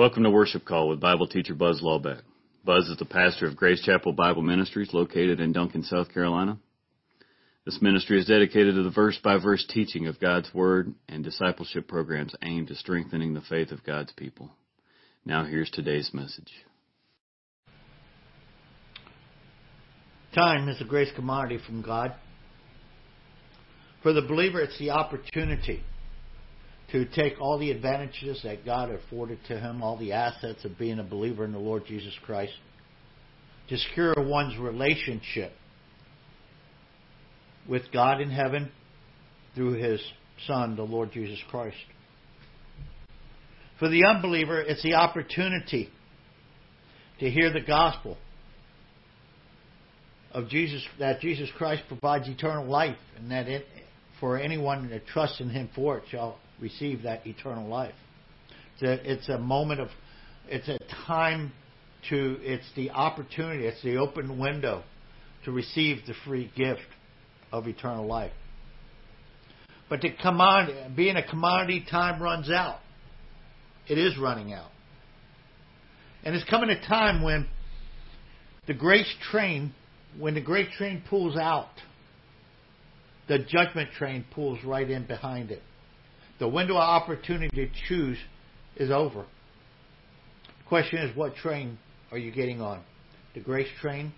[0.00, 2.22] Welcome to Worship Call with Bible teacher Buzz Lawbeck.
[2.64, 6.56] Buzz is the pastor of Grace Chapel Bible Ministries located in Duncan, South Carolina.
[7.66, 11.86] This ministry is dedicated to the verse by verse teaching of God's Word and discipleship
[11.86, 14.50] programs aimed at strengthening the faith of God's people.
[15.26, 16.50] Now here's today's message.
[20.34, 22.14] Time is a grace commodity from God.
[24.02, 25.82] For the believer, it's the opportunity
[26.92, 30.98] to take all the advantages that God afforded to him, all the assets of being
[30.98, 32.52] a believer in the Lord Jesus Christ,
[33.68, 35.52] to secure one's relationship
[37.68, 38.70] with God in heaven
[39.54, 40.00] through his
[40.46, 41.76] Son, the Lord Jesus Christ.
[43.78, 45.88] For the unbeliever, it's the opportunity
[47.20, 48.16] to hear the gospel
[50.32, 53.66] of Jesus, that Jesus Christ provides eternal life, and that it,
[54.18, 57.94] for anyone that trusts in Him for it shall receive that eternal life.
[58.74, 59.88] It's a, it's a moment of,
[60.48, 61.52] it's a time
[62.08, 64.82] to, it's the opportunity, it's the open window
[65.44, 66.80] to receive the free gift
[67.52, 68.32] of eternal life.
[69.88, 72.78] But the commodity, being a commodity, time runs out.
[73.88, 74.70] It is running out.
[76.22, 77.48] And it's coming a time when
[78.66, 79.74] the grace train,
[80.18, 81.70] when the grace train pulls out,
[83.26, 85.62] the judgment train pulls right in behind it.
[86.40, 88.18] The window of opportunity to choose
[88.76, 89.20] is over.
[90.46, 91.78] The question is, what train
[92.10, 92.82] are you getting on?
[93.34, 94.12] The grace train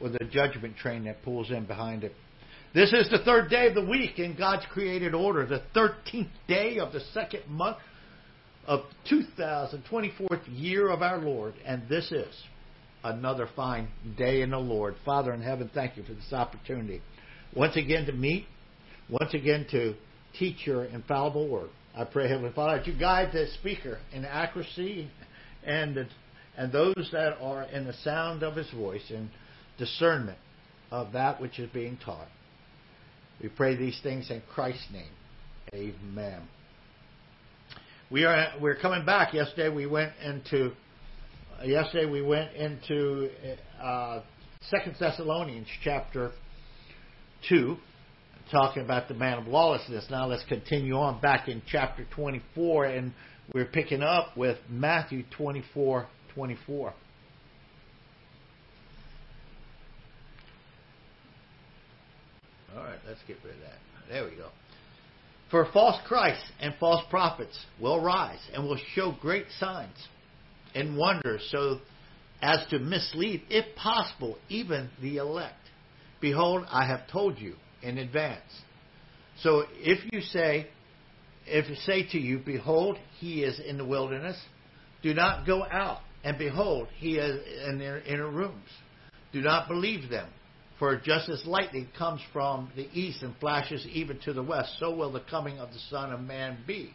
[0.00, 2.12] or the judgment train that pulls in behind it?
[2.74, 6.78] This is the third day of the week in God's created order, the 13th day
[6.78, 7.78] of the second month
[8.66, 8.80] of
[9.10, 12.32] 2024th year of our Lord, and this is
[13.02, 14.94] another fine day in the Lord.
[15.04, 17.00] Father in heaven, thank you for this opportunity.
[17.56, 18.44] Once again to meet,
[19.08, 19.94] once again to
[20.38, 21.70] teach your infallible word.
[21.96, 25.10] I pray, Heavenly Father, that you guide the speaker in accuracy
[25.64, 26.06] and
[26.56, 29.30] and those that are in the sound of his voice in
[29.78, 30.38] discernment
[30.90, 32.28] of that which is being taught.
[33.42, 35.12] We pray these things in Christ's name.
[35.72, 36.42] Amen.
[38.10, 39.32] We are we're coming back.
[39.32, 40.72] Yesterday we went into
[41.64, 43.30] yesterday we went into
[43.80, 44.20] uh,
[44.68, 46.32] Second Thessalonians chapter
[47.48, 47.76] two
[48.50, 50.06] talking about the man of lawlessness.
[50.10, 53.12] Now let's continue on back in chapter 24, and
[53.54, 56.94] we're picking up with Matthew 24 24.
[62.76, 63.78] All right, let's get rid of that.
[64.08, 64.48] There we go.
[65.50, 69.96] For false Christs and false prophets will rise and will show great signs
[70.74, 71.80] and wonders so
[72.40, 75.56] as to mislead, if possible, even the elect.
[76.20, 78.42] Behold, I have told you in advance.
[79.42, 80.68] So if you say,
[81.46, 84.38] if you say to you, Behold, he is in the wilderness,
[85.02, 88.68] do not go out, and behold, he is in their inner rooms.
[89.32, 90.28] Do not believe them,
[90.78, 94.94] for just as lightning comes from the east and flashes even to the west, so
[94.94, 96.92] will the coming of the Son of Man be.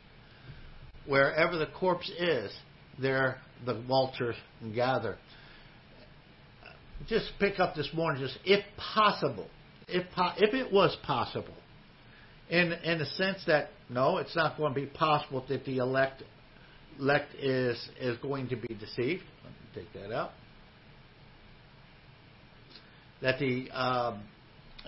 [1.07, 2.51] Wherever the corpse is,
[2.99, 4.35] there the vultures
[4.73, 5.17] gather.
[7.07, 9.47] Just pick up this morning, just if possible,
[9.87, 10.05] if,
[10.37, 11.53] if it was possible,
[12.49, 16.23] in, in the sense that, no, it's not going to be possible that the elect,
[16.99, 19.23] elect is, is going to be deceived.
[19.43, 20.31] Let me take that out.
[23.21, 24.23] That the, um,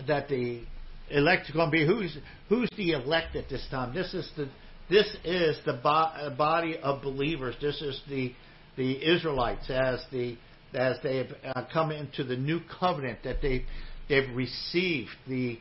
[0.07, 0.63] that the
[1.09, 2.17] elect is going to be, who's,
[2.49, 3.93] who's the elect at this time?
[3.93, 4.49] This is the,
[4.89, 7.55] this is the bo- body of believers.
[7.61, 8.33] This is the,
[8.75, 10.37] the Israelites as the,
[10.73, 13.65] as they have uh, come into the new covenant that they
[14.09, 15.59] They've received the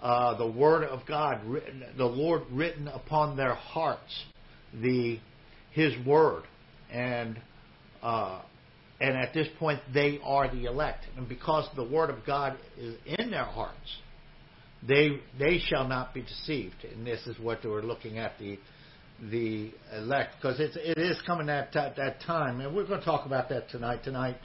[0.00, 4.24] uh, the word of God, written, the Lord written upon their hearts,
[4.74, 5.20] the
[5.70, 6.42] His word,
[6.90, 7.40] and
[8.02, 8.42] uh,
[9.00, 12.96] and at this point they are the elect, and because the word of God is
[13.06, 13.98] in their hearts,
[14.86, 16.84] they they shall not be deceived.
[16.84, 18.58] And this is what we're looking at the
[19.30, 23.04] the elect because it's it is coming at that, that time, and we're going to
[23.06, 24.02] talk about that tonight.
[24.02, 24.36] Tonight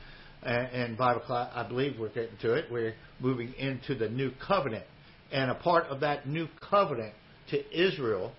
[0.43, 2.65] and Bible class, I believe we're getting to it.
[2.71, 4.85] We're moving into the new covenant.
[5.31, 7.13] And a part of that new covenant
[7.49, 8.33] to Israel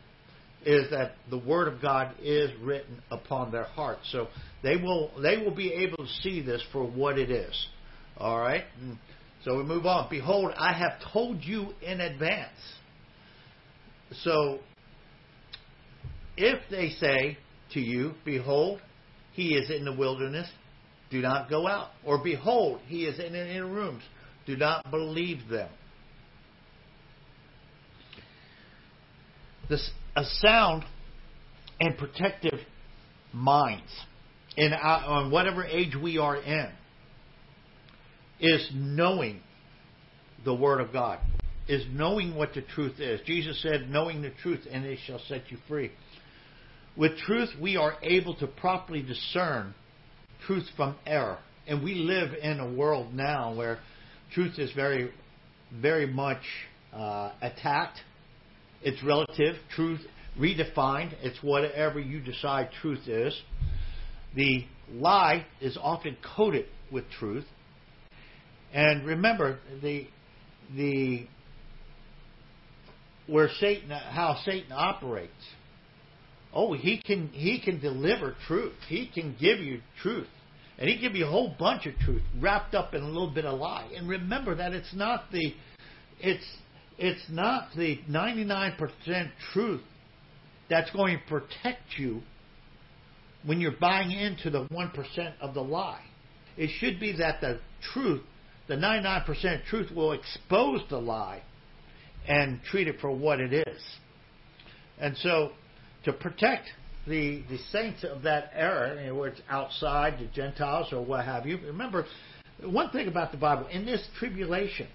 [0.65, 4.09] is that the word of God is written upon their hearts.
[4.11, 4.29] So
[4.62, 7.67] they will they will be able to see this for what it is.
[8.17, 8.65] All right?
[8.83, 8.99] Mm.
[9.45, 10.09] So we move on.
[10.11, 12.50] Behold, I have told you in advance.
[14.23, 14.59] So
[16.37, 17.39] if they say
[17.73, 18.81] to you, behold,
[19.33, 20.49] he is in the wilderness,
[21.11, 21.89] do not go out.
[22.05, 24.03] Or behold, he is in inner rooms.
[24.47, 25.71] Do not believe them.
[29.69, 30.85] This, a sound
[31.81, 32.59] and protective
[33.33, 33.93] minds.
[34.59, 36.69] in our, on whatever age we are in
[38.41, 39.41] is knowing
[40.45, 41.21] the Word of God,
[41.69, 43.21] is knowing what the truth is.
[43.25, 45.93] Jesus said, knowing the truth, and it shall set you free.
[46.97, 49.75] With truth, we are able to properly discern
[50.46, 51.38] truth from error.
[51.67, 53.79] And we live in a world now where
[54.32, 55.11] truth is very,
[55.75, 56.43] very much
[56.94, 57.99] uh, attacked.
[58.82, 59.56] It's relative.
[59.75, 60.00] Truth
[60.38, 61.14] redefined.
[61.23, 63.38] It's whatever you decide truth is.
[64.35, 67.44] The lie is often coated with truth.
[68.73, 70.06] And remember the
[70.75, 71.26] the
[73.26, 75.32] where Satan how Satan operates.
[76.53, 78.75] Oh, he can he can deliver truth.
[78.89, 80.29] He can give you truth.
[80.79, 83.45] And he give you a whole bunch of truth wrapped up in a little bit
[83.45, 83.89] of lie.
[83.97, 85.55] And remember that it's not the
[86.21, 86.45] it's
[86.99, 89.83] it's not the 99% truth
[90.69, 92.23] that's going to protect you
[93.45, 96.03] when you're buying into the 1% of the lie.
[96.56, 97.61] It should be that the
[97.93, 98.23] truth,
[98.67, 101.43] the 99% truth, will expose the lie
[102.27, 103.83] and treat it for what it is.
[105.00, 105.53] And so,
[106.05, 106.69] to protect
[107.06, 111.59] the, the saints of that error, whether it's outside, the Gentiles, or what have you,
[111.59, 112.05] remember,
[112.62, 114.89] one thing about the Bible, in this tribulation,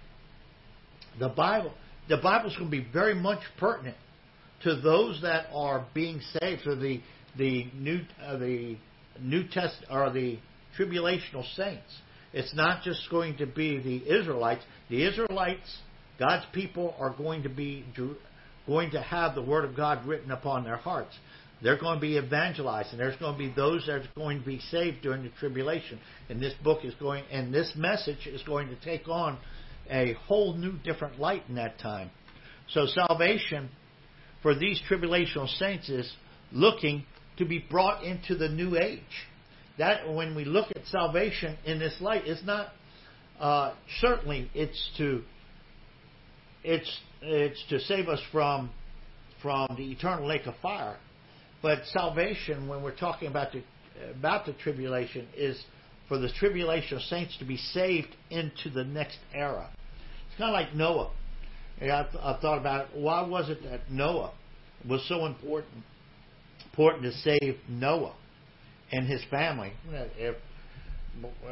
[1.19, 1.73] the Bible,
[2.09, 3.97] the Bible's going to be very much pertinent
[4.63, 7.01] to those that are being saved, to the
[7.37, 8.77] the new uh, the
[9.19, 10.37] New Test or the
[10.77, 12.01] tribulational saints.
[12.31, 14.63] It's not just going to be the Israelites.
[14.89, 15.77] The Israelites,
[16.19, 17.85] God's people, are going to be
[18.67, 21.15] going to have the Word of God written upon their hearts.
[21.61, 24.45] They're going to be evangelized, and there's going to be those that are going to
[24.45, 25.99] be saved during the tribulation.
[26.29, 29.37] And this book is going, and this message is going to take on
[29.89, 32.11] a whole new, different light in that time.
[32.69, 33.69] So salvation
[34.41, 36.11] for these tribulational saints is
[36.51, 37.05] looking
[37.37, 39.01] to be brought into the new age.
[39.77, 42.73] That when we look at salvation in this light, it's not
[43.39, 45.23] uh, certainly it's to
[46.63, 48.71] it's it's to save us from
[49.41, 50.97] from the eternal lake of fire.
[51.61, 53.63] But salvation, when we're talking about the
[54.11, 55.61] about the tribulation, is
[56.07, 59.69] for the tribulation of saints to be saved into the next era.
[60.27, 61.11] It's kind of like Noah.
[61.81, 62.87] I, I thought about it.
[62.93, 64.33] Why was it that Noah
[64.87, 65.83] was so important?
[66.73, 68.15] important to save Noah
[68.91, 69.73] and his family.
[70.17, 70.35] If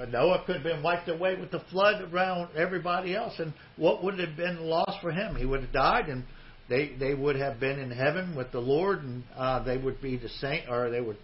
[0.10, 4.20] Noah could have been wiped away with the flood around everybody else, and what would
[4.20, 5.36] have been lost for him?
[5.36, 6.24] He would have died, and
[6.68, 10.18] they they would have been in heaven with the Lord, and uh, they would be
[10.18, 11.18] the saint, or they would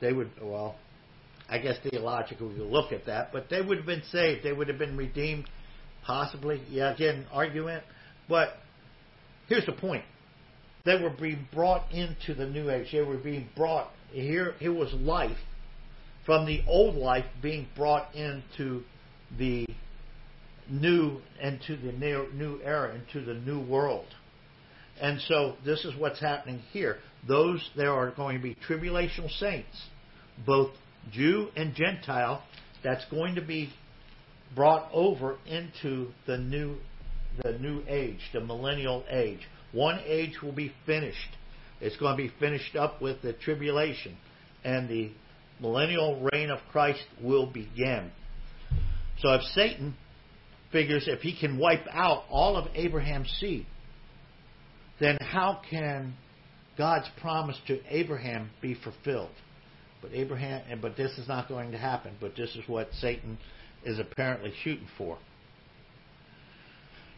[0.00, 0.76] they would well,
[1.48, 4.42] I guess theologically we look at that, but they would have been saved.
[4.44, 5.48] They would have been redeemed,
[6.04, 6.62] possibly.
[6.68, 7.84] Yeah, again, argument,
[8.28, 8.50] but
[9.48, 10.04] here's the point:
[10.84, 12.88] they were being brought into the new age.
[12.92, 14.54] They were being brought here.
[14.60, 15.38] It was life
[16.28, 18.82] from the old life being brought into
[19.38, 19.66] the
[20.68, 24.04] new into the new era into the new world.
[25.00, 26.98] And so this is what's happening here.
[27.26, 29.74] Those there are going to be tribulational saints,
[30.44, 30.72] both
[31.10, 32.42] Jew and Gentile,
[32.84, 33.70] that's going to be
[34.54, 36.76] brought over into the new
[37.42, 39.40] the new age, the millennial age.
[39.72, 41.36] One age will be finished.
[41.80, 44.18] It's going to be finished up with the tribulation,
[44.62, 45.10] and the
[45.60, 48.10] millennial reign of Christ will begin.
[49.20, 49.96] So if Satan
[50.72, 53.66] figures if he can wipe out all of Abraham's seed,
[55.00, 56.14] then how can
[56.76, 59.30] God's promise to Abraham be fulfilled?
[60.00, 62.14] But Abraham, but this is not going to happen.
[62.20, 63.38] But this is what Satan
[63.84, 65.18] is apparently shooting for.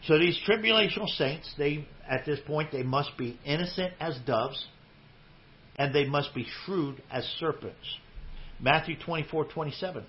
[0.07, 4.67] So these tribulational saints, they at this point they must be innocent as doves,
[5.77, 7.77] and they must be shrewd as serpents.
[8.63, 10.05] Matthew twenty four twenty seven.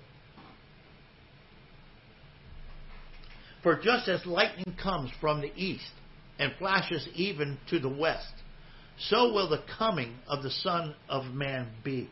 [3.62, 5.90] For just as lightning comes from the east
[6.38, 8.32] and flashes even to the west,
[8.98, 12.10] so will the coming of the Son of Man be.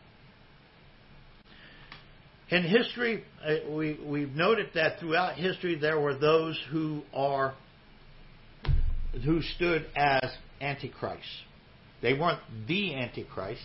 [2.51, 7.55] In history, uh, we, we've noted that throughout history there were those who are
[9.25, 10.23] who stood as
[10.61, 11.27] antichrists.
[12.01, 13.63] They weren't the antichrist,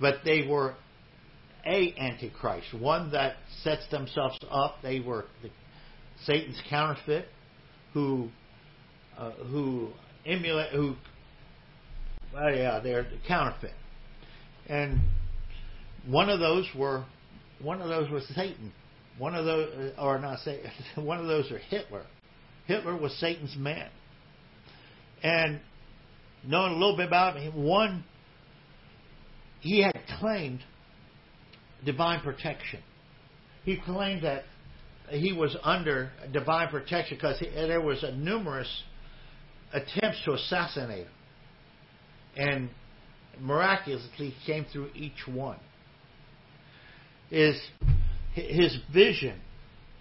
[0.00, 0.74] but they were
[1.66, 4.76] a antichrist, one that sets themselves up.
[4.82, 5.50] They were the,
[6.24, 7.26] Satan's counterfeit,
[7.94, 8.28] who
[9.18, 9.90] uh, who
[10.26, 10.94] emulate who.
[12.32, 13.74] Well, yeah, they're the counterfeit,
[14.68, 15.00] and
[16.06, 17.04] one of those were
[17.62, 18.72] one of those was Satan.
[19.18, 20.70] One of those, or not Satan,
[21.04, 22.04] one of those are Hitler.
[22.66, 23.90] Hitler was Satan's man.
[25.22, 25.60] And
[26.46, 28.04] knowing a little bit about him, one,
[29.60, 30.60] he had claimed
[31.84, 32.80] divine protection.
[33.64, 34.44] He claimed that
[35.10, 38.82] he was under divine protection because there was a numerous
[39.72, 41.12] attempts to assassinate him,
[42.36, 42.70] and
[43.40, 45.58] miraculously he came through each one.
[47.28, 47.60] His
[48.32, 49.40] his vision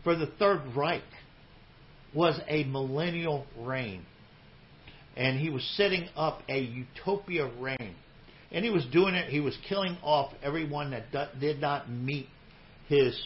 [0.04, 1.02] for the Third Reich
[2.14, 4.06] was a millennial reign,
[5.16, 7.96] and he was setting up a utopia reign,
[8.52, 9.30] and he was doing it.
[9.30, 12.28] He was killing off everyone that did not meet
[12.88, 13.20] his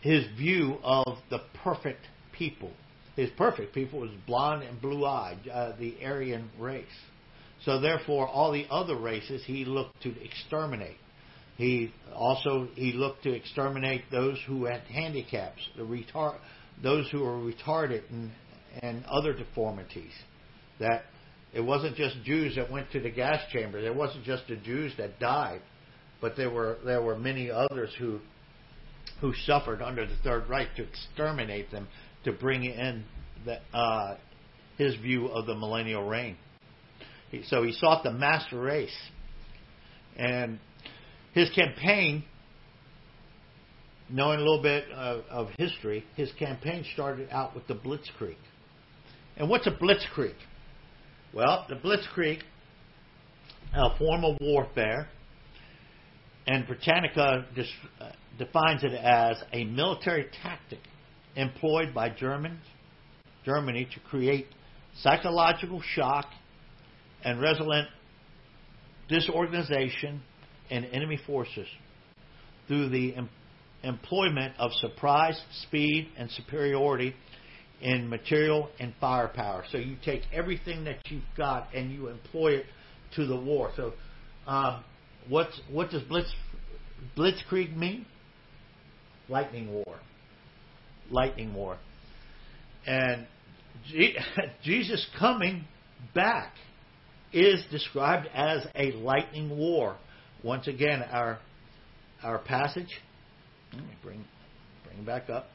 [0.00, 2.72] his view of the perfect people.
[3.16, 6.86] His perfect people was blonde and blue eyed, uh, the Aryan race.
[7.64, 10.96] So therefore, all the other races he looked to exterminate.
[11.56, 16.38] He also he looked to exterminate those who had handicaps, the retard,
[16.82, 18.30] those who were retarded and
[18.82, 20.12] and other deformities.
[20.78, 21.04] That
[21.52, 23.78] it wasn't just Jews that went to the gas chamber.
[23.78, 25.62] It wasn't just the Jews that died,
[26.20, 28.20] but there were there were many others who
[29.20, 31.88] who suffered under the Third Reich to exterminate them
[32.24, 33.04] to bring in
[33.44, 34.16] the, uh,
[34.78, 36.36] his view of the millennial reign.
[37.46, 38.96] So he sought the master race.
[40.16, 40.58] And
[41.32, 42.24] his campaign,
[44.08, 48.36] knowing a little bit of, of history, his campaign started out with the Blitzkrieg.
[49.36, 50.34] And what's a Blitzkrieg?
[51.32, 52.40] Well, the Blitzkrieg,
[53.72, 55.08] a form of warfare,
[56.48, 57.46] and Britannica
[58.36, 60.80] defines it as a military tactic
[61.36, 62.64] employed by Germans,
[63.44, 64.48] Germany to create
[65.02, 66.26] psychological shock
[67.22, 67.86] and resolute
[69.08, 70.22] disorganization
[70.68, 71.68] in enemy forces
[72.66, 73.30] through the em-
[73.84, 77.14] employment of surprise, speed, and superiority
[77.80, 79.64] in material and firepower.
[79.70, 82.66] So you take everything that you've got and you employ it
[83.16, 83.72] to the war.
[83.76, 83.94] So
[84.46, 84.84] um,
[85.28, 86.32] what's, what does Blitz,
[87.16, 88.06] Blitzkrieg mean?
[89.28, 89.98] Lightning war.
[91.10, 91.78] Lightning war.
[92.86, 93.26] And
[94.64, 95.64] Jesus coming
[96.14, 96.52] back
[97.32, 99.96] is described as a lightning war.
[100.42, 101.38] Once again, our
[102.22, 102.88] our passage.
[103.72, 104.24] Let me bring
[104.84, 105.46] bring back up.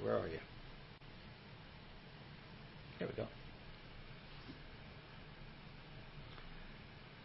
[0.00, 0.38] Where are you?
[2.98, 3.26] Here we go.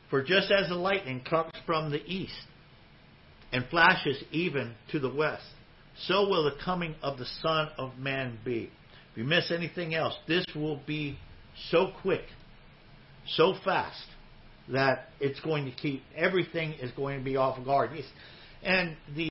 [0.10, 2.34] For just as the lightning comes from the east
[3.52, 5.44] and flashes even to the west,
[6.06, 8.70] so will the coming of the Son of Man be.
[9.12, 11.18] If you miss anything else, this will be
[11.72, 12.26] so quick
[13.28, 14.06] so fast
[14.70, 17.92] that it's going to keep everything is going to be off guard.
[18.64, 19.30] And the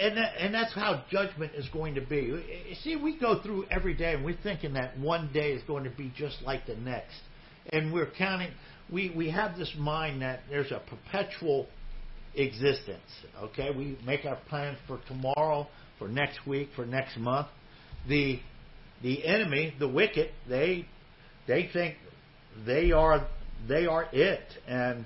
[0.00, 2.76] and that, and that's how judgment is going to be.
[2.82, 5.90] See, we go through every day, and we're thinking that one day is going to
[5.90, 7.20] be just like the next,
[7.72, 8.50] and we're counting.
[8.90, 11.66] We we have this mind that there's a perpetual
[12.34, 13.00] existence.
[13.42, 15.66] Okay, we make our plans for tomorrow,
[15.98, 17.48] for next week, for next month.
[18.08, 18.40] The
[19.02, 20.86] the enemy, the wicked, they
[21.46, 21.96] they think
[22.66, 23.26] they are
[23.66, 25.04] they are it and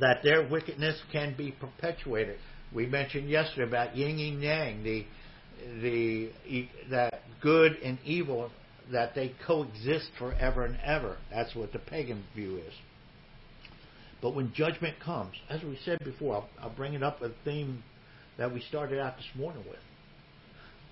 [0.00, 2.38] that their wickedness can be perpetuated.
[2.74, 5.04] We mentioned yesterday about yin and yang, the
[5.80, 6.30] the
[6.90, 8.50] that good and evil
[8.92, 11.16] that they coexist forever and ever.
[11.30, 12.72] That's what the pagan view is.
[14.22, 17.82] But when judgment comes, as we said before, I'll, I'll bring it up a theme
[18.38, 19.78] that we started out this morning with.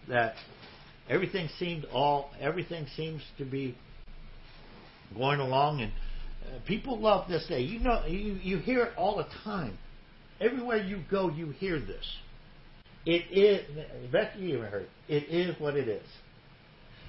[0.09, 0.35] That
[1.09, 3.77] everything seemed all everything seems to be
[5.17, 5.93] going along, and
[6.45, 7.61] uh, people love this day.
[7.61, 9.79] You know, you, you hear it all the time.
[10.41, 12.05] Everywhere you go, you hear this.
[13.07, 15.25] It is, Becky, you even heard it.
[15.29, 16.07] Is what it is.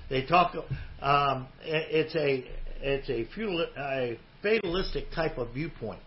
[0.10, 0.53] They talk.
[1.01, 2.46] Um, it's a
[2.82, 6.01] it's a, a fatalistic type of viewpoint.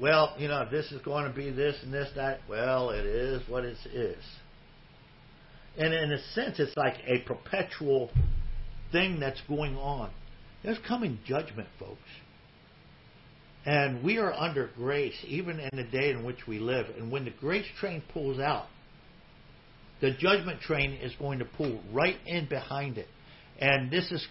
[0.00, 2.40] Well, you know, this is going to be this and this that.
[2.48, 4.24] Well, it is what it is.
[5.78, 8.10] And in a sense, it's like a perpetual
[8.90, 10.10] thing that's going on.
[10.64, 12.00] There's coming judgment, folks.
[13.66, 16.86] And we are under grace, even in the day in which we live.
[16.96, 18.66] And when the grace train pulls out,
[20.00, 23.08] the judgment train is going to pull right in behind it.
[23.58, 24.26] And this is.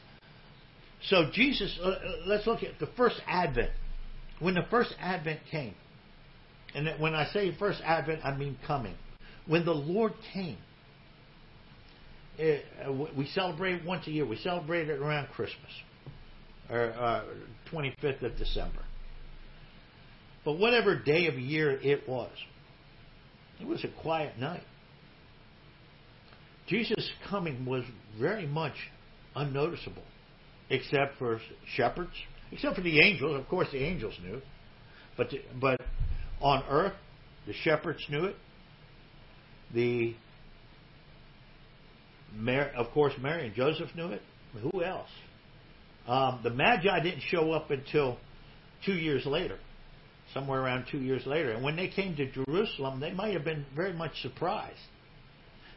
[1.03, 3.71] So, Jesus, uh, uh let's look at the first advent.
[4.39, 5.75] When the first advent came,
[6.73, 8.95] and when I say first advent, I mean coming.
[9.45, 10.57] When the Lord came,
[12.37, 14.25] it, uh, we celebrate once a year.
[14.25, 15.71] We celebrate it around Christmas
[16.69, 17.23] or uh,
[17.71, 18.81] 25th of December.
[20.49, 22.31] But whatever day of year it was,
[23.61, 24.63] it was a quiet night.
[26.65, 27.83] Jesus' coming was
[28.19, 28.73] very much
[29.35, 30.01] unnoticeable,
[30.71, 31.39] except for
[31.75, 32.13] shepherds,
[32.51, 33.39] except for the angels.
[33.39, 34.41] Of course, the angels knew,
[35.15, 35.79] but but
[36.41, 36.95] on earth.
[37.45, 38.35] The shepherds knew it.
[39.75, 40.15] The
[42.75, 44.23] of course, Mary and Joseph knew it.
[44.63, 45.09] Who else?
[46.07, 48.17] Um, the Magi didn't show up until
[48.83, 49.59] two years later,
[50.33, 51.51] somewhere around two years later.
[51.51, 54.79] And when they came to Jerusalem, they might have been very much surprised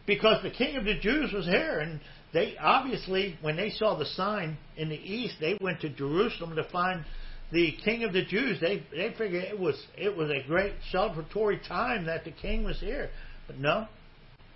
[0.06, 2.00] because the King of the Jews was here, and
[2.32, 6.64] they obviously, when they saw the sign in the east, they went to Jerusalem to
[6.70, 7.04] find
[7.52, 8.58] the King of the Jews.
[8.60, 12.80] They they figured it was it was a great celebratory time that the King was
[12.80, 13.10] here,
[13.46, 13.86] but no,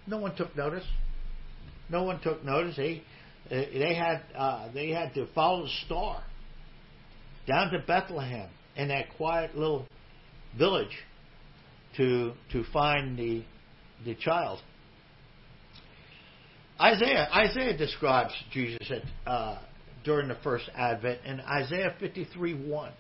[0.07, 0.85] no one took notice.
[1.88, 2.76] No one took notice.
[2.76, 3.03] They
[3.49, 6.23] they had uh, they had to follow the star
[7.47, 9.87] down to Bethlehem in that quiet little
[10.56, 10.97] village
[11.97, 13.45] to to find the
[14.04, 14.61] the child.
[16.80, 19.59] Isaiah Isaiah describes Jesus at, uh,
[20.04, 22.92] during the first advent in Isaiah 53 1.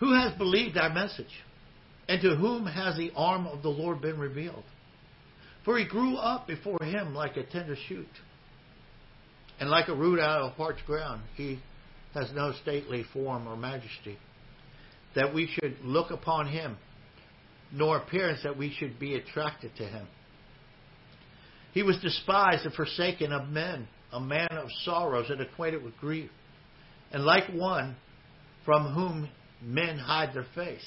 [0.00, 1.42] Who has believed our message?
[2.08, 4.62] And to whom has the arm of the Lord been revealed?
[5.64, 8.06] For he grew up before him like a tender shoot,
[9.58, 11.22] and like a root out of parched ground.
[11.36, 11.60] He
[12.14, 14.18] has no stately form or majesty,
[15.14, 16.76] that we should look upon him,
[17.72, 20.06] nor appearance that we should be attracted to him.
[21.72, 26.30] He was despised and forsaken of men, a man of sorrows and acquainted with grief,
[27.12, 27.96] and like one
[28.64, 29.28] from whom
[29.62, 30.86] men hide their face.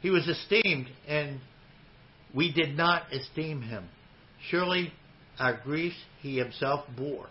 [0.00, 1.40] He was esteemed, and
[2.34, 3.88] we did not esteem him.
[4.50, 4.92] Surely
[5.38, 7.28] our griefs he himself bore,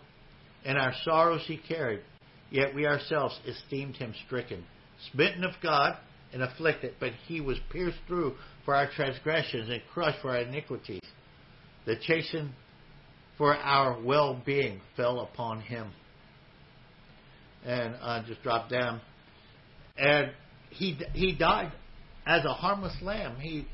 [0.64, 2.00] and our sorrows he carried.
[2.50, 4.64] Yet we ourselves esteemed him stricken,
[5.12, 5.96] smitten of God,
[6.32, 6.94] and afflicted.
[7.00, 11.02] But he was pierced through for our transgressions and crushed for our iniquities.
[11.86, 12.54] The chasten
[13.36, 15.90] for our well being fell upon him.
[17.64, 19.00] And I just dropped down.
[19.96, 20.30] And
[20.70, 21.72] he he died
[22.26, 23.36] as a harmless lamb.
[23.40, 23.66] He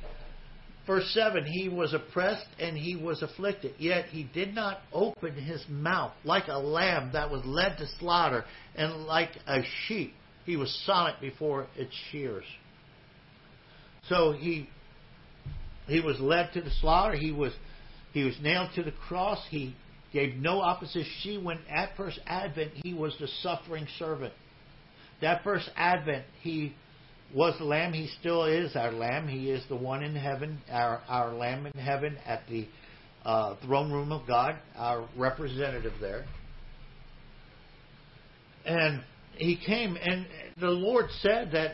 [0.91, 5.65] verse 7 he was oppressed and he was afflicted yet he did not open his
[5.69, 10.13] mouth like a lamb that was led to slaughter and like a sheep.
[10.45, 12.45] He was silent before its shears.
[14.09, 14.69] So he
[15.87, 17.17] he was led to the slaughter.
[17.17, 17.53] He was
[18.13, 19.39] he was nailed to the cross.
[19.49, 19.77] He
[20.13, 21.13] gave no opposition.
[21.21, 22.73] She when at first advent.
[22.75, 24.35] He was the suffering servant.
[25.21, 26.75] That first advent he
[27.35, 27.93] was the Lamb.
[27.93, 29.29] He still is our Lamb.
[29.29, 32.67] He is the one in heaven, our, our Lamb in heaven at the
[33.25, 36.25] uh, throne room of God, our representative there.
[38.65, 39.03] And
[39.37, 40.27] he came, and
[40.59, 41.73] the Lord said that,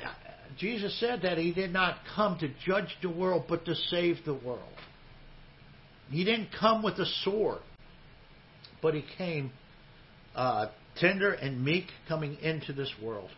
[0.58, 4.34] Jesus said that he did not come to judge the world, but to save the
[4.34, 4.62] world.
[6.10, 7.60] He didn't come with a sword,
[8.80, 9.50] but he came
[10.34, 10.66] uh,
[10.96, 13.30] tender and meek coming into this world.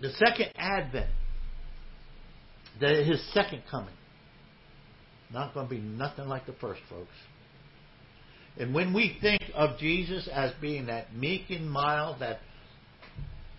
[0.00, 1.10] The second advent,
[2.80, 3.94] the, his second coming,
[5.32, 7.12] not going to be nothing like the first, folks.
[8.58, 12.40] And when we think of Jesus as being that meek and mild, that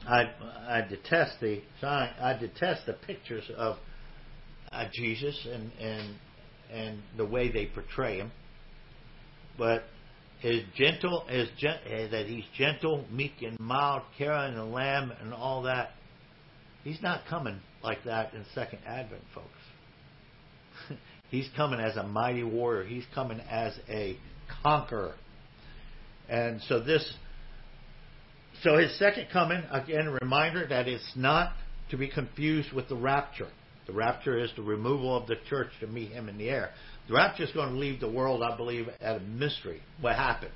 [0.07, 0.23] I,
[0.67, 3.77] I detest the I detest the pictures of
[4.71, 6.15] uh, Jesus and and
[6.71, 8.31] and the way they portray him.
[9.57, 9.83] But
[10.43, 15.33] as gentle, as gen, eh, that he's gentle, meek and mild, carrying a lamb and
[15.33, 15.91] all that.
[16.83, 19.47] He's not coming like that in Second Advent, folks.
[21.29, 22.83] He's coming as a mighty warrior.
[22.83, 24.17] He's coming as a
[24.63, 25.15] conqueror.
[26.27, 27.13] And so this
[28.63, 31.53] so his second coming, again, a reminder that it's not
[31.89, 33.49] to be confused with the rapture.
[33.87, 36.69] The rapture is the removal of the church to meet him in the air.
[37.07, 39.81] The rapture is going to leave the world, I believe, at a mystery.
[39.99, 40.51] What happened?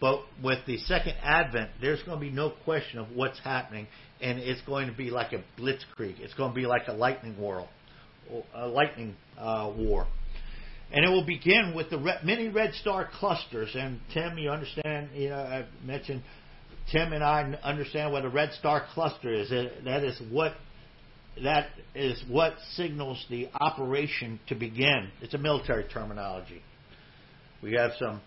[0.00, 3.88] But with the second advent, there's going to be no question of what's happening,
[4.20, 6.20] and it's going to be like a blitzkrieg.
[6.20, 7.68] It's going to be like a lightning war,
[8.54, 10.06] a lightning uh, war,
[10.92, 13.74] and it will begin with the red, many red star clusters.
[13.74, 15.10] And Tim, you understand?
[15.14, 16.22] You know, I mentioned
[16.92, 19.50] Tim and I understand what a red star cluster is.
[19.50, 20.54] That is what
[21.42, 25.10] that is what signals the operation to begin.
[25.20, 26.62] It's a military terminology.
[27.62, 28.20] We have some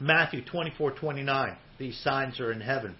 [0.00, 1.56] Matthew 24:29.
[1.78, 2.96] These signs are in heaven.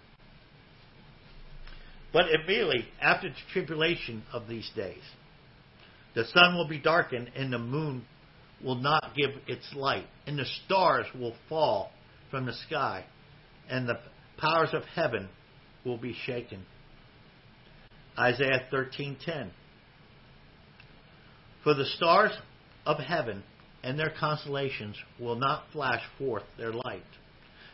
[2.13, 5.03] But immediately after the tribulation of these days,
[6.15, 8.05] the sun will be darkened and the moon
[8.63, 11.93] will not give its light, and the stars will fall
[12.31, 13.05] from the sky,
[13.69, 14.01] and the
[14.37, 15.29] powers of heaven
[15.85, 16.65] will be shaken.
[18.19, 19.51] Isaiah 13:10
[21.63, 22.33] For the stars
[22.85, 23.45] of heaven
[23.89, 27.03] and their constellations will not flash forth their light.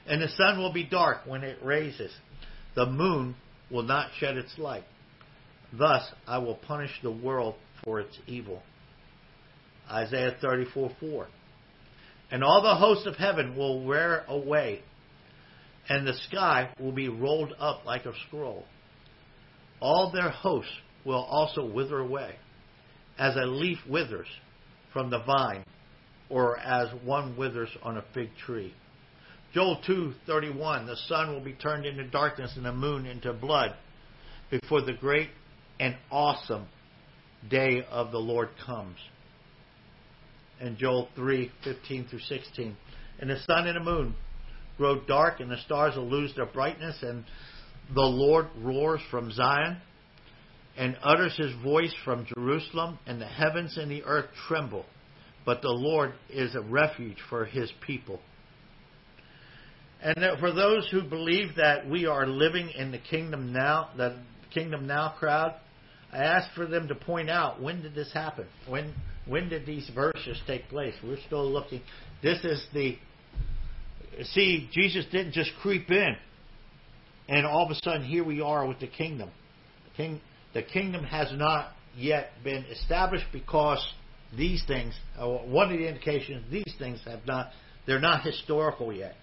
[0.06, 2.12] And the sun will be dark when it raises.
[2.76, 3.34] The moon
[3.68, 4.84] will not shed its light.
[5.72, 8.62] Thus I will punish the world for its evil.
[9.90, 11.26] Isaiah 34 4.
[12.30, 14.82] And all the hosts of heaven will wear away,
[15.88, 18.64] and the sky will be rolled up like a scroll.
[19.80, 20.70] All their hosts
[21.04, 22.36] will also wither away,
[23.18, 24.28] as a leaf withers
[24.92, 25.64] from the vine,
[26.28, 28.74] or as one withers on a fig tree.
[29.52, 33.74] Joel 2:31 The sun will be turned into darkness and the moon into blood
[34.50, 35.30] before the great
[35.78, 36.66] and awesome
[37.48, 38.96] day of the Lord comes.
[40.60, 42.76] And Joel 3:15 through 16
[43.20, 44.16] And the sun and the moon
[44.76, 47.24] grow dark and the stars will lose their brightness and
[47.94, 49.76] the Lord roars from Zion
[50.76, 54.84] and utters his voice from Jerusalem and the heavens and the earth tremble
[55.44, 58.20] but the Lord is a refuge for his people
[60.04, 64.18] and for those who believe that we are living in the kingdom now, the
[64.52, 65.54] kingdom now crowd,
[66.12, 68.46] I ask for them to point out when did this happen?
[68.68, 68.94] When
[69.26, 70.94] when did these verses take place?
[71.02, 71.80] We're still looking.
[72.22, 72.98] This is the
[74.24, 76.16] see Jesus didn't just creep in,
[77.30, 79.30] and all of a sudden here we are with the kingdom.
[79.96, 80.20] King,
[80.52, 83.82] the kingdom has not yet been established because
[84.36, 84.94] these things.
[85.18, 87.50] Uh, one of the indications these things have not.
[87.86, 89.14] They're not historical yet.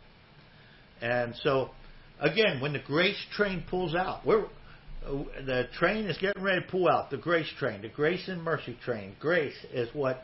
[1.02, 1.72] And so,
[2.20, 4.46] again, when the grace train pulls out, we're,
[5.04, 7.10] the train is getting ready to pull out.
[7.10, 9.16] The grace train, the grace and mercy train.
[9.20, 10.22] Grace is what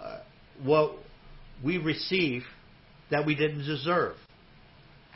[0.00, 0.18] uh,
[0.62, 0.92] what
[1.64, 2.44] we receive
[3.10, 4.16] that we didn't deserve.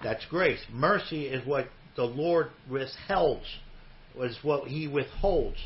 [0.02, 0.60] That's grace.
[0.72, 3.46] Mercy is what the Lord withholds,
[4.16, 5.58] was what He withholds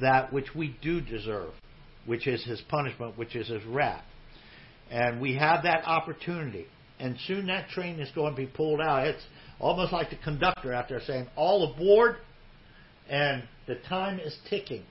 [0.00, 1.50] that which we do deserve,
[2.06, 4.04] which is His punishment, which is His wrath.
[4.90, 6.66] And we have that opportunity
[7.00, 9.06] and soon that train is going to be pulled out.
[9.06, 9.22] It's
[9.60, 12.16] almost like the conductor out there saying, all aboard,
[13.08, 14.82] and the time is ticking.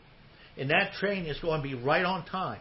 [0.57, 2.59] And that train is going to be right on time.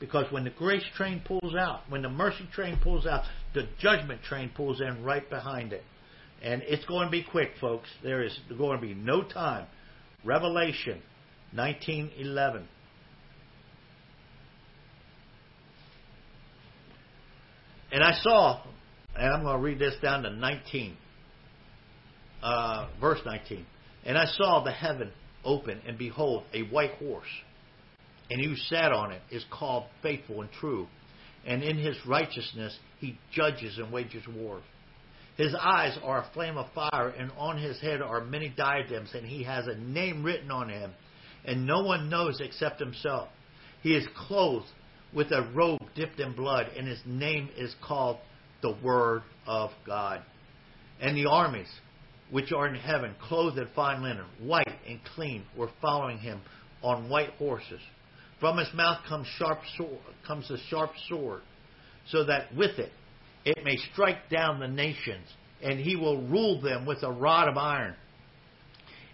[0.00, 4.22] Because when the grace train pulls out, when the mercy train pulls out, the judgment
[4.22, 5.82] train pulls in right behind it.
[6.42, 7.88] And it's going to be quick, folks.
[8.02, 9.66] There is going to be no time.
[10.24, 11.00] Revelation
[11.54, 12.64] 19:11.
[17.92, 18.62] And I saw
[19.18, 20.96] and I'm going to read this down to 19,
[22.42, 23.64] uh, verse 19.
[24.04, 25.10] And I saw the heaven
[25.44, 27.28] open, and behold, a white horse.
[28.30, 30.86] And he who sat on it is called faithful and true.
[31.46, 34.60] And in his righteousness he judges and wages war.
[35.36, 39.24] His eyes are a flame of fire, and on his head are many diadems, and
[39.24, 40.92] he has a name written on him,
[41.44, 43.28] and no one knows except himself.
[43.82, 44.66] He is clothed
[45.14, 48.18] with a robe dipped in blood, and his name is called
[48.62, 50.22] the Word of God.
[51.00, 51.68] And the armies
[52.30, 56.40] which are in heaven, clothed in fine linen, white and clean, were following him
[56.82, 57.80] on white horses.
[58.40, 61.42] From his mouth comes sharp sword, comes a sharp sword,
[62.08, 62.92] so that with it
[63.44, 65.26] it may strike down the nations,
[65.62, 67.94] and he will rule them with a rod of iron.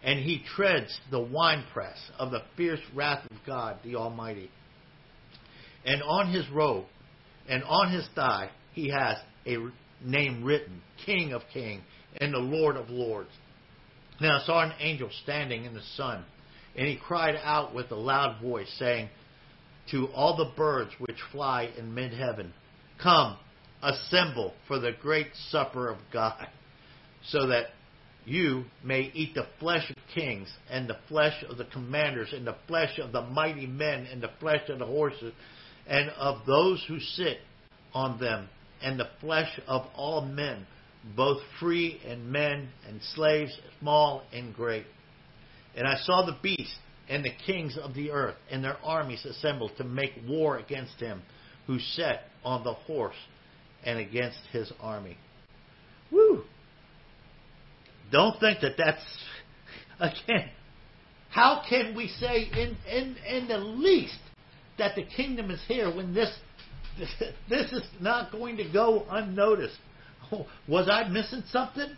[0.02, 4.50] And he treads the winepress of the fierce wrath of God the Almighty.
[5.84, 6.84] And on his robe
[7.48, 9.56] and on his thigh he has a
[10.04, 11.82] name written, King of Kings
[12.20, 13.30] and the Lord of Lords.
[14.20, 16.24] Now I saw an angel standing in the sun,
[16.76, 19.08] and he cried out with a loud voice, saying
[19.90, 22.52] to all the birds which fly in mid heaven,
[23.02, 23.36] Come,
[23.82, 26.46] assemble for the great supper of God,
[27.26, 27.68] so that
[28.24, 32.56] you may eat the flesh of kings, and the flesh of the commanders, and the
[32.68, 35.32] flesh of the mighty men, and the flesh of the horses,
[35.86, 37.38] and of those who sit
[37.94, 38.48] on them,
[38.82, 40.66] and the flesh of all men,
[41.16, 44.86] both free and men and slaves, small and great.
[45.76, 46.74] And I saw the beast
[47.08, 51.22] and the kings of the earth and their armies assembled to make war against him
[51.66, 53.16] who sat on the horse
[53.84, 55.16] and against his army.
[56.10, 56.44] Woo!
[58.10, 59.04] Don't think that that's
[60.00, 60.50] again.
[61.30, 64.18] How can we say in in in the least
[64.78, 66.32] that the kingdom is here when this
[67.48, 69.78] this is not going to go unnoticed.
[70.68, 71.96] Was I missing something?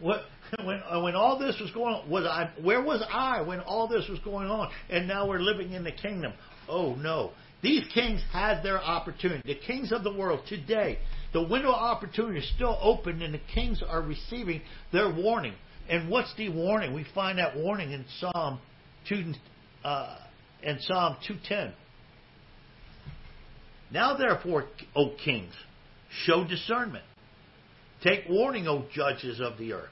[0.00, 0.22] What
[0.64, 2.08] when when all this was going on?
[2.08, 4.70] Was I where was I when all this was going on?
[4.90, 6.32] And now we're living in the kingdom.
[6.68, 7.32] Oh no.
[7.60, 9.42] These kings had their opportunity.
[9.44, 10.98] The kings of the world today,
[11.32, 15.54] the window of opportunity is still open, and the kings are receiving their warning.
[15.88, 16.94] And what's the warning?
[16.94, 18.60] We find that warning in Psalm
[19.08, 19.32] two,
[19.82, 20.18] uh,
[20.62, 21.72] in Psalm two ten.
[23.90, 25.54] Now therefore, O kings,
[26.24, 27.04] show discernment.
[28.02, 29.90] Take warning, O judges of the earth.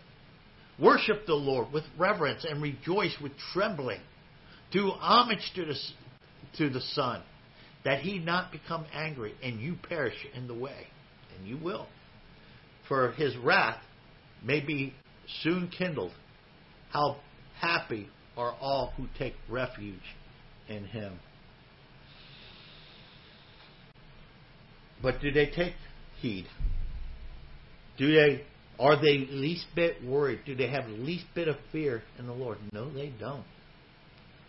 [0.79, 4.01] Worship the Lord with reverence and rejoice with trembling.
[4.71, 5.75] Do homage to the,
[6.59, 7.23] to the Son,
[7.85, 10.87] that he not become angry and you perish in the way.
[11.39, 11.87] And you will.
[12.89, 13.81] For his wrath
[14.45, 14.95] may be
[15.43, 16.13] soon kindled.
[16.91, 17.17] How
[17.59, 19.99] happy are all who take refuge
[20.69, 21.19] in him.
[25.07, 25.75] But do they take
[26.21, 26.47] heed?
[27.97, 28.43] Do they
[28.77, 30.41] are they least bit worried?
[30.45, 32.59] Do they have least bit of fear in the Lord?
[32.73, 33.45] No, they don't.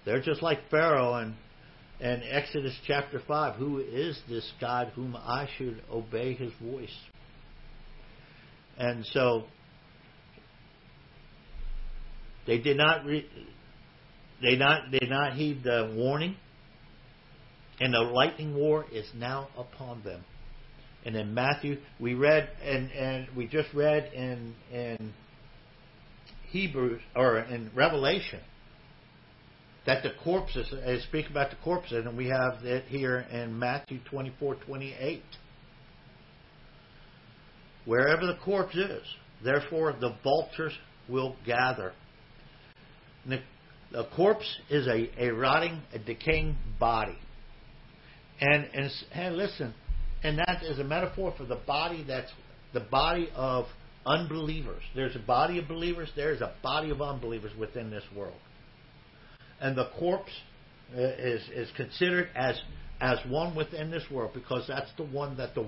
[0.04, 1.36] They're just like Pharaoh and
[2.02, 3.58] and Exodus chapter 5.
[3.58, 6.98] Who is this God whom I should obey his voice?
[8.80, 9.44] And so
[12.48, 13.30] they did not re-
[14.42, 16.36] they not did not heed the warning,
[17.80, 20.24] and the lightning war is now upon them.
[21.06, 25.14] And in Matthew, we read and and we just read in in
[26.50, 28.40] Hebrews or in Revelation
[29.86, 34.00] that the corpses uh, speak about the corpses, and we have it here in Matthew
[34.10, 35.24] twenty four twenty eight.
[37.86, 39.04] Wherever the corpse is,
[39.44, 40.74] therefore the vultures
[41.08, 41.94] will gather.
[43.26, 43.40] The,
[43.94, 47.18] the, corpse is a, a rotting, a decaying body.
[48.42, 49.74] And, and, and listen,
[50.24, 52.32] and that is a metaphor for the body that's
[52.74, 53.66] the body of
[54.06, 54.82] unbelievers.
[54.96, 58.38] There's a body of believers, there's a body of unbelievers within this world.
[59.60, 60.32] And the corpse
[60.96, 62.60] uh, is, is considered as,
[63.02, 65.66] as one within this world because that's the one that the,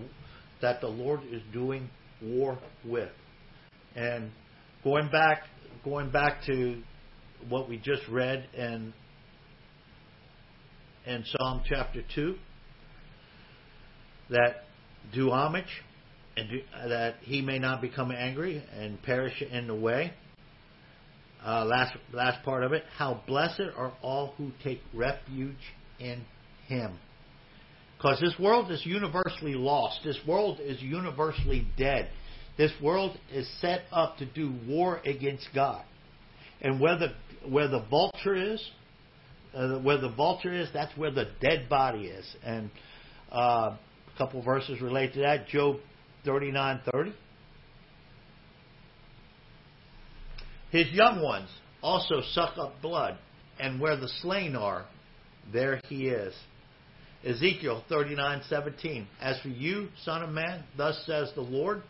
[0.62, 1.90] that the Lord is doing
[2.22, 3.10] war with.
[3.96, 4.32] And
[4.84, 5.44] going back,
[5.84, 6.82] going back to
[7.48, 8.94] what we just read in,
[11.06, 12.36] in Psalm chapter 2,
[14.30, 14.63] that
[15.13, 15.84] do homage
[16.38, 20.13] and do, that he may not become angry and perish in the way.
[21.46, 22.84] Uh, last last part of it.
[22.98, 25.56] How blessed are all who take refuge
[26.00, 26.26] in
[26.68, 26.98] Him.
[27.98, 30.00] Because this world is universally lost.
[30.04, 32.10] This world is universally dead.
[32.58, 35.84] This world is set up to do war against God.
[36.62, 37.13] And where the
[37.48, 38.62] where the vulture is,
[39.54, 42.26] uh, where the vulture is, that's where the dead body is.
[42.44, 42.70] And
[43.32, 43.78] uh,
[44.19, 45.47] couple verses relate to that.
[45.47, 45.77] Job
[46.25, 47.13] 39:30.
[50.71, 51.49] His young ones
[51.82, 53.17] also suck up blood,
[53.60, 54.86] and where the slain are,
[55.51, 56.36] there he is.
[57.25, 59.08] Ezekiel 39:17.
[59.21, 61.82] As for you, son of man, thus says the Lord,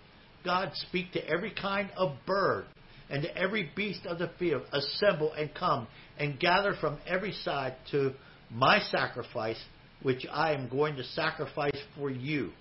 [0.45, 2.65] God speak to every kind of bird
[3.09, 5.87] and to every beast of the field, assemble and come
[6.19, 8.13] and gather from every side to
[8.51, 9.59] my sacrifice
[10.03, 12.51] which I am going to sacrifice for you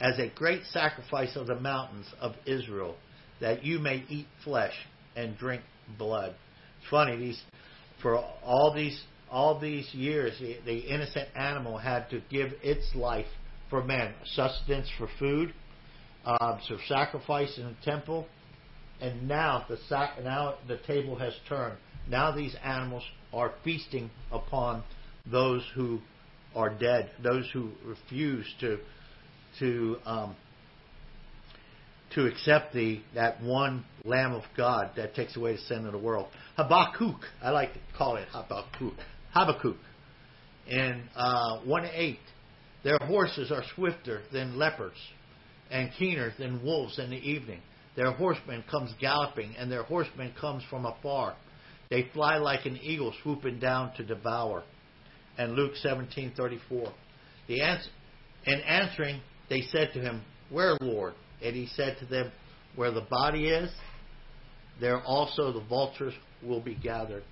[0.00, 2.96] as a great sacrifice of the mountains of Israel,
[3.40, 4.74] that you may eat flesh
[5.16, 5.62] and drink
[5.98, 6.34] blood.
[6.80, 7.40] It's funny these
[8.00, 13.26] for all these all these years, the, the innocent animal had to give its life
[13.68, 15.52] for man, sustenance for food,
[16.24, 18.26] um, so sacrifice in the temple,
[19.00, 21.76] and now the sac- now the table has turned.
[22.08, 24.82] Now these animals are feasting upon
[25.30, 26.00] those who
[26.58, 28.78] are dead, those who refuse to
[29.60, 30.36] to um,
[32.14, 35.98] to accept the that one Lamb of God that takes away the sin of the
[35.98, 36.26] world.
[36.56, 38.94] Habakkuk, I like to call it Habakkuk.
[39.32, 39.76] Habakkuk,
[40.66, 42.18] in uh, one eight,
[42.82, 44.98] their horses are swifter than leopards,
[45.70, 47.60] and keener than wolves in the evening.
[47.94, 51.36] Their horseman comes galloping, and their horseman comes from afar.
[51.88, 54.64] They fly like an eagle swooping down to devour
[55.38, 56.92] and Luke 17:34.
[57.46, 57.90] The answer,
[58.44, 62.30] in answering, they said to him, "Where, Lord?" And he said to them,
[62.74, 63.72] "Where the body is,
[64.80, 67.22] there also the vultures will be gathered."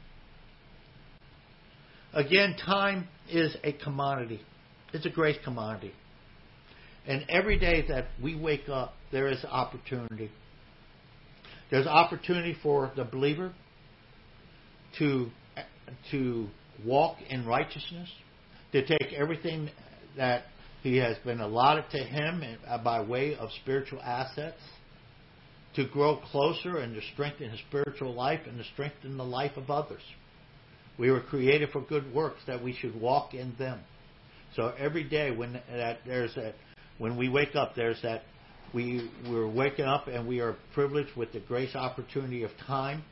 [2.13, 4.41] Again, time is a commodity.
[4.93, 5.93] It's a great commodity.
[7.07, 10.31] And every day that we wake up, there is opportunity.
[11.71, 13.53] There's opportunity for the believer
[14.99, 15.31] to
[16.11, 16.49] to
[16.85, 18.09] walk in righteousness,
[18.73, 19.71] to take everything
[20.17, 20.45] that
[20.83, 24.61] he has been allotted to him uh, by way of spiritual assets,
[25.75, 29.71] to grow closer and to strengthen his spiritual life and to strengthen the life of
[29.71, 30.03] others.
[30.99, 33.81] We were created for good works that we should walk in them.
[34.55, 36.55] So every day when that there's that
[36.99, 38.23] when we wake up, there's that
[38.73, 43.05] we we're waking up and we are privileged with the grace opportunity of time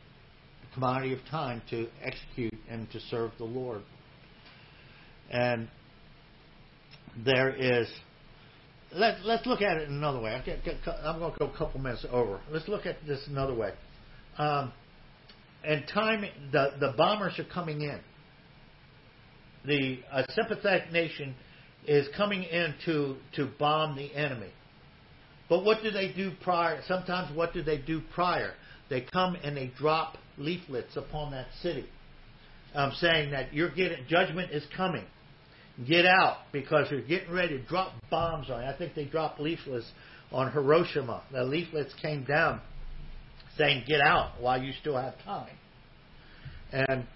[0.75, 3.83] commodity of time to execute and to serve the Lord.
[5.31, 5.69] And
[7.25, 7.89] there is
[8.95, 10.31] let, let's look at it another way.
[10.31, 10.45] I'm
[11.19, 12.41] going to go a couple minutes over.
[12.51, 13.73] Let's look at this another way.
[14.39, 14.73] Um,
[15.65, 17.99] and time, the, the bombers are coming in.
[19.65, 19.99] The
[20.31, 21.35] sympathetic nation
[21.87, 24.53] is coming in to, to bomb the enemy.
[25.49, 26.81] But what do they do prior?
[26.87, 28.53] Sometimes what do they do prior?
[28.91, 31.87] They come and they drop leaflets upon that city,
[32.75, 35.05] um, saying that you're getting judgment is coming.
[35.87, 38.63] Get out because you're getting ready to drop bombs on.
[38.63, 38.69] You.
[38.69, 39.91] I think they dropped leaflets
[40.31, 41.23] on Hiroshima.
[41.33, 42.61] The leaflets came down
[43.59, 45.57] saying, "Get out while you still have time."
[46.73, 47.07] And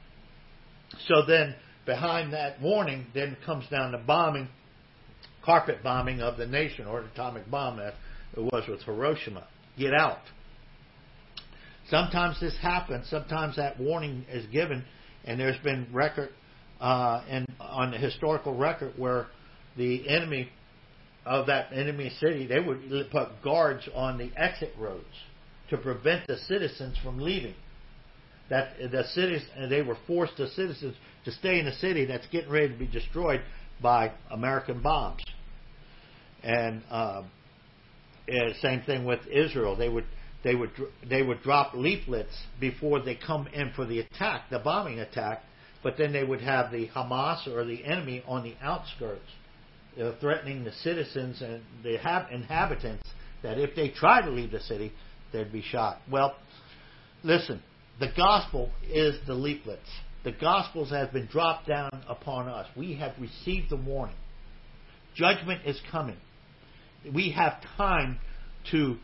[1.07, 1.55] so then,
[1.87, 4.49] behind that warning, then comes down the bombing,
[5.45, 7.95] carpet bombing of the nation, or atomic bomb that
[8.37, 9.47] it was with Hiroshima.
[9.77, 10.19] Get out.
[11.91, 13.09] Sometimes this happens.
[13.09, 14.85] Sometimes that warning is given,
[15.25, 16.31] and there's been record
[16.81, 19.27] uh, and on the historical record where
[19.77, 20.49] the enemy
[21.25, 25.05] of that enemy city they would put guards on the exit roads
[25.71, 27.55] to prevent the citizens from leaving.
[28.51, 32.51] That the cities they were forced the citizens to stay in a city that's getting
[32.51, 33.43] ready to be destroyed
[33.83, 35.23] by American bombs.
[36.43, 37.23] And uh,
[38.61, 39.77] same thing with Israel.
[39.77, 40.07] They would
[40.45, 40.71] they would
[41.09, 45.43] they would drop leaflets before they come in for the attack, the bombing attack,
[45.83, 49.29] but then they would have the Hamas or the enemy on the outskirts,
[50.01, 51.95] uh, threatening the citizens and the
[52.33, 53.09] inhabitants
[53.43, 54.93] that if they try to leave the city,
[55.33, 56.01] they'd be shot.
[56.11, 56.37] Well,
[57.23, 57.63] listen,
[58.01, 59.89] the gospel is the leaflets.
[60.25, 62.67] The gospels have been dropped down upon us.
[62.77, 64.17] We have received the warning.
[65.15, 66.17] Judgment is coming.
[67.13, 68.19] We have time
[68.73, 68.99] to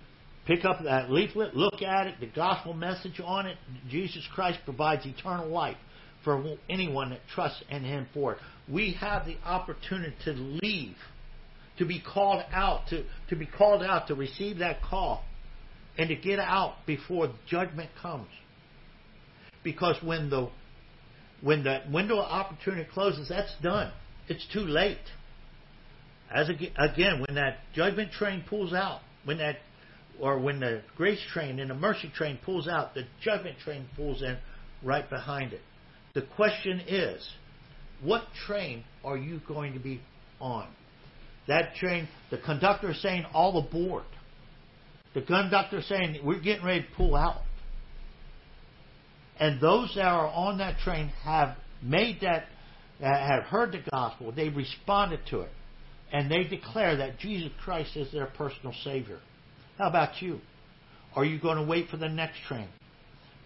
[0.47, 3.57] pick up that leaflet, look at it, the gospel message on it.
[3.89, 5.77] Jesus Christ provides eternal life
[6.23, 8.39] for anyone that trusts in Him for it.
[8.69, 10.97] We have the opportunity to leave,
[11.79, 15.25] to be called out, to, to be called out, to receive that call,
[15.99, 18.29] and to get out before judgment comes.
[19.63, 20.51] Because when the
[21.41, 23.93] when that window of opportunity closes, that's done.
[24.29, 24.97] It's too late.
[26.35, 29.57] As again, when that judgment train pulls out, when that
[30.21, 34.23] or when the grace train and the mercy train pulls out, the judgment train pulls
[34.23, 34.37] in
[34.83, 35.61] right behind it.
[36.15, 37.29] The question is,
[38.03, 40.01] what train are you going to be
[40.41, 40.69] on?
[41.49, 44.05] That train, the conductor is saying all aboard.
[45.15, 47.43] The conductor is saying we're getting ready to pull out.
[49.39, 52.47] And those that are on that train have made that,
[53.01, 55.51] have heard the gospel, they responded to it,
[56.13, 59.19] and they declare that Jesus Christ is their personal Savior.
[59.79, 60.41] How about you?
[61.17, 62.69] Are you going to wait for the next train?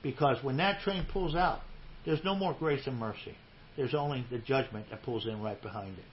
[0.02, 1.60] Because when that train pulls out,
[2.04, 3.36] there's no more grace and mercy.
[3.76, 6.04] There's only the judgment that pulls in right behind it.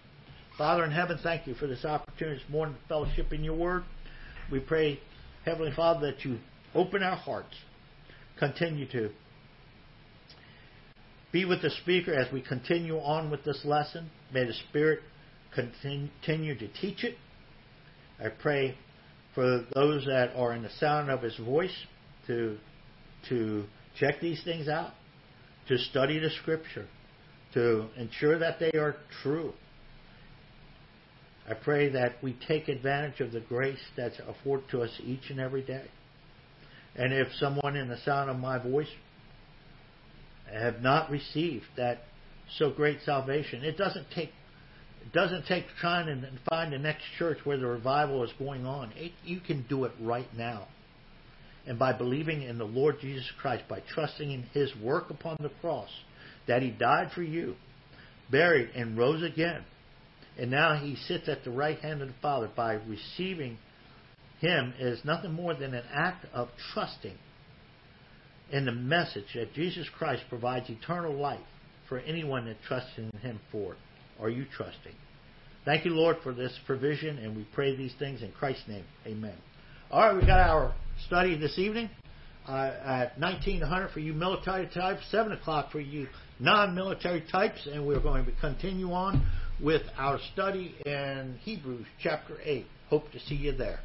[0.57, 3.83] Father in heaven, thank you for this opportunity this morning to fellowship in your word.
[4.51, 4.99] We pray,
[5.43, 6.39] Heavenly Father, that you
[6.73, 7.55] open our hearts,
[8.39, 9.09] continue to
[11.31, 14.09] be with the speaker as we continue on with this lesson.
[14.33, 14.99] May the Spirit
[15.53, 17.17] continue to teach it.
[18.23, 18.77] I pray
[19.35, 21.75] for those that are in the sound of his voice
[22.27, 22.57] to
[23.29, 23.65] to
[23.99, 24.91] check these things out
[25.67, 26.87] to study the Scripture,
[27.53, 29.53] to ensure that they are true.
[31.49, 35.39] I pray that we take advantage of the grace that's afforded to us each and
[35.39, 35.85] every day.
[36.95, 38.89] And if someone in the sound of my voice
[40.51, 41.99] have not received that
[42.57, 44.31] so great salvation, it doesn't take
[45.05, 48.91] it doesn't take trying to find the next church where the revival is going on.
[48.95, 50.67] It, you can do it right now
[51.67, 55.51] and by believing in the Lord Jesus Christ, by trusting in His work upon the
[55.61, 55.89] cross,
[56.47, 57.55] that He died for you,
[58.29, 59.63] buried, and rose again.
[60.37, 62.49] And now He sits at the right hand of the Father.
[62.55, 63.57] By receiving
[64.39, 67.17] Him is nothing more than an act of trusting
[68.51, 71.39] in the message that Jesus Christ provides eternal life
[71.89, 73.79] for anyone that trusts in Him for it.
[74.19, 74.93] Are you trusting?
[75.65, 78.85] Thank you, Lord, for this provision, and we pray these things in Christ's name.
[79.05, 79.35] Amen.
[79.91, 80.75] All right, we got our
[81.07, 81.89] study this evening
[82.47, 86.07] uh, at 1900 for you military types, 7 o'clock for you
[86.39, 89.25] non-military types, and we're going to continue on
[89.61, 92.65] with our study in Hebrews chapter 8.
[92.89, 93.79] Hope to see you there.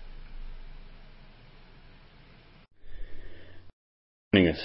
[4.33, 4.61] Us.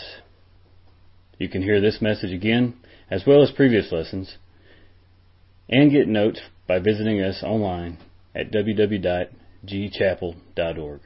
[1.39, 2.76] You can hear this message again,
[3.09, 4.38] as well as previous lessons,
[5.70, 7.99] and get notes by visiting us online
[8.34, 11.01] at www.gchapel.org.